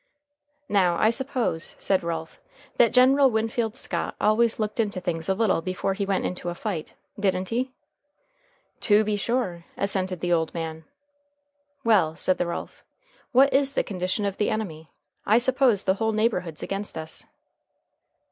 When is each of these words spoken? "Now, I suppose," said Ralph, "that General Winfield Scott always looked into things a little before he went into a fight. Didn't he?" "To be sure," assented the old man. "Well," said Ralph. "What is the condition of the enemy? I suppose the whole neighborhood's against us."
"Now, 0.67 0.95
I 0.97 1.11
suppose," 1.11 1.75
said 1.77 2.03
Ralph, 2.03 2.41
"that 2.77 2.91
General 2.91 3.29
Winfield 3.29 3.75
Scott 3.75 4.15
always 4.19 4.57
looked 4.57 4.79
into 4.79 4.99
things 4.99 5.29
a 5.29 5.35
little 5.35 5.61
before 5.61 5.93
he 5.93 6.07
went 6.07 6.25
into 6.25 6.49
a 6.49 6.55
fight. 6.55 6.93
Didn't 7.19 7.49
he?" 7.49 7.71
"To 8.79 9.03
be 9.03 9.15
sure," 9.15 9.65
assented 9.77 10.19
the 10.19 10.33
old 10.33 10.55
man. 10.55 10.85
"Well," 11.83 12.15
said 12.15 12.41
Ralph. 12.41 12.83
"What 13.31 13.53
is 13.53 13.75
the 13.75 13.83
condition 13.83 14.25
of 14.25 14.37
the 14.37 14.49
enemy? 14.49 14.89
I 15.27 15.37
suppose 15.37 15.83
the 15.83 15.93
whole 15.93 16.13
neighborhood's 16.13 16.63
against 16.63 16.97
us." 16.97 17.27